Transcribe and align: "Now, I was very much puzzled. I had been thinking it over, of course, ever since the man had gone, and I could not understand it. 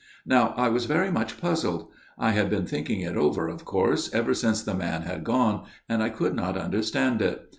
"Now, 0.25 0.55
I 0.57 0.67
was 0.69 0.85
very 0.87 1.11
much 1.11 1.39
puzzled. 1.39 1.89
I 2.17 2.31
had 2.31 2.49
been 2.49 2.65
thinking 2.65 3.01
it 3.01 3.15
over, 3.15 3.47
of 3.47 3.65
course, 3.65 4.11
ever 4.15 4.33
since 4.33 4.63
the 4.63 4.73
man 4.73 5.03
had 5.03 5.23
gone, 5.23 5.65
and 5.87 6.01
I 6.01 6.09
could 6.09 6.33
not 6.35 6.57
understand 6.57 7.21
it. 7.21 7.43